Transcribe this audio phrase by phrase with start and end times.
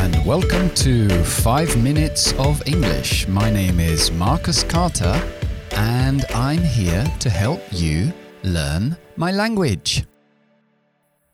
[0.00, 3.26] And welcome to 5 Minutes of English.
[3.28, 5.20] My name is Marcus Carter,
[5.72, 8.12] and I'm here to help you
[8.42, 10.04] learn my language.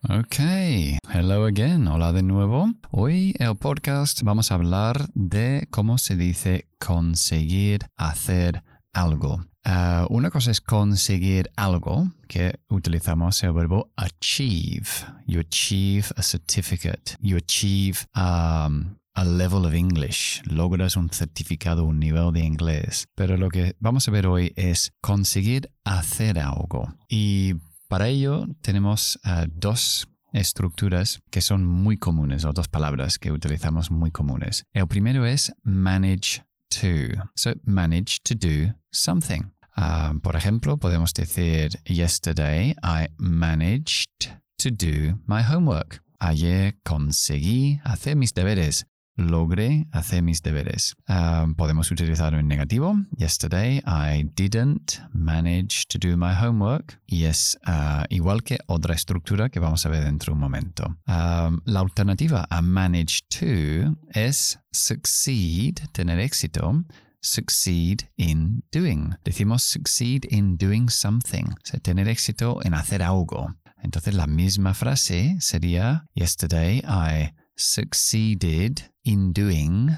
[0.08, 2.72] Ok, hello again, hola de nuevo.
[2.90, 8.62] Hoy el podcast vamos a hablar de cómo se dice conseguir hacer
[8.92, 9.44] algo.
[9.66, 14.88] Uh, una cosa es conseguir algo, que utilizamos el verbo achieve.
[15.26, 17.16] You achieve a certificate.
[17.20, 20.42] You achieve um, a level of English.
[20.44, 23.08] Logras un certificado, un nivel de inglés.
[23.14, 26.94] Pero lo que vamos a ver hoy es conseguir hacer algo.
[27.08, 27.54] Y
[27.88, 33.90] para ello tenemos uh, dos estructuras que son muy comunes, o dos palabras que utilizamos
[33.90, 34.66] muy comunes.
[34.74, 37.30] El primero es manage to.
[37.34, 39.52] So, manage to do something.
[39.76, 46.00] Um, por ejemplo, podemos decir, yesterday I managed to do my homework.
[46.20, 48.86] Ayer conseguí hacer mis deberes.
[49.16, 50.96] Logré hacer mis deberes.
[51.08, 52.96] Um, podemos utilizarlo en negativo.
[53.16, 57.00] Yesterday I didn't manage to do my homework.
[57.06, 60.96] Y es uh, igual que otra estructura que vamos a ver dentro de un momento.
[61.06, 66.84] Um, la alternativa a manage to es succeed, tener éxito,
[67.24, 69.16] succeed in doing.
[69.24, 73.54] Decimos succeed in doing something, o sea, tener éxito en hacer algo.
[73.82, 79.96] Entonces la misma frase sería Yesterday I succeeded in doing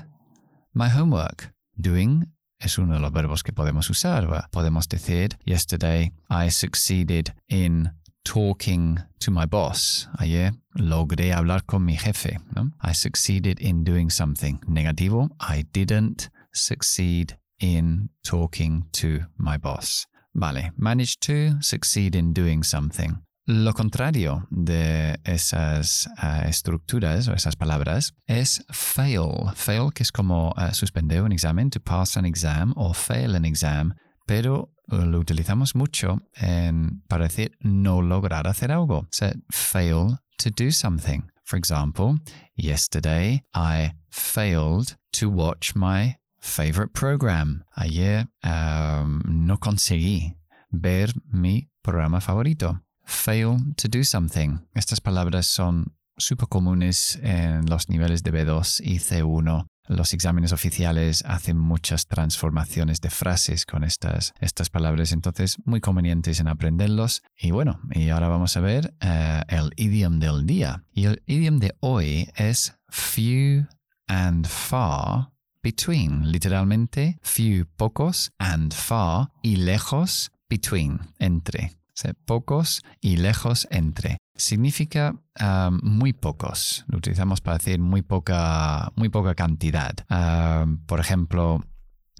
[0.73, 1.53] my homework.
[1.77, 4.49] Doing es uno de los verbos que podemos usar.
[4.51, 7.91] Podemos decir Yesterday I succeeded in
[8.25, 10.09] talking to my boss.
[10.19, 12.39] Ayer logré hablar con mi jefe.
[12.55, 12.73] ¿no?
[12.83, 14.59] I succeeded in doing something.
[14.67, 20.07] Negativo, I didn't succeed in talking to my boss.
[20.35, 23.23] Vale, manage to succeed in doing something.
[23.49, 29.53] Lo contrario de esas uh, estructuras o esas palabras es fail.
[29.55, 33.45] Fail, que es como uh, suspender un examen, to pass an exam o fail an
[33.45, 33.95] exam,
[34.27, 39.07] pero lo utilizamos mucho en, para decir no lograr hacer algo.
[39.11, 41.31] So, fail to do something.
[41.45, 42.19] For example,
[42.57, 46.17] yesterday I failed to watch my
[46.47, 47.65] favorite program.
[47.75, 50.37] Ayer um, no conseguí
[50.71, 52.81] ver mi programa favorito.
[53.05, 54.61] Fail to do something.
[54.75, 59.67] Estas palabras son súper comunes en los niveles de B2 y C1.
[59.89, 66.41] Los exámenes oficiales hacen muchas transformaciones de frases con estas, estas palabras, entonces muy convenientes
[66.41, 67.23] en aprenderlos.
[67.39, 70.85] Y bueno, y ahora vamos a ver uh, el idioma del día.
[70.93, 73.67] Y el idioma de hoy es few
[74.09, 75.36] and far
[75.67, 81.73] between, literalmente few, pocos, and far, y lejos, between, entre.
[81.89, 84.17] O sea, pocos y lejos entre.
[84.37, 86.85] Significa um, muy pocos.
[86.87, 89.93] Lo utilizamos para decir muy poca, muy poca cantidad.
[90.09, 91.65] Um, por ejemplo,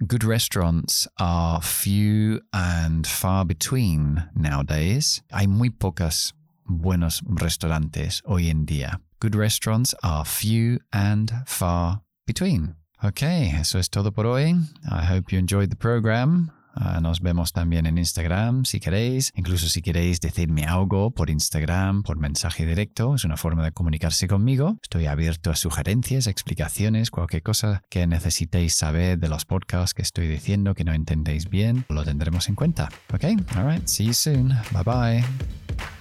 [0.01, 5.23] good restaurants are few and far between nowadays.
[5.31, 6.35] Hay muy pocos
[6.65, 8.99] buenos restaurantes hoy en día.
[9.21, 12.75] Good restaurants are few and far between.
[13.01, 14.55] Ok, eso es todo por hoy.
[14.83, 16.51] I hope you enjoyed the program.
[16.75, 19.31] Uh, nos vemos también en Instagram si queréis.
[19.35, 24.27] Incluso si queréis decirme algo por Instagram, por mensaje directo, es una forma de comunicarse
[24.27, 24.77] conmigo.
[24.83, 30.27] Estoy abierto a sugerencias, explicaciones, cualquier cosa que necesitéis saber de los podcasts que estoy
[30.27, 32.89] diciendo que no entendéis bien, lo tendremos en cuenta.
[33.13, 33.23] Ok,
[33.55, 34.49] alright, see you soon.
[34.71, 35.96] Bye bye.